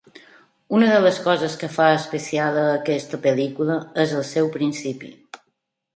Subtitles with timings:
[0.77, 5.13] Una de les coses que fa especial a aquesta pel·lícula és el seu principi.